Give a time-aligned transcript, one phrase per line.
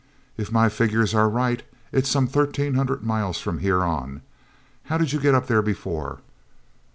[0.35, 4.23] f my figures are right, it's some thirteen hundred miles from here on.
[4.85, 6.21] How did you get up there before?"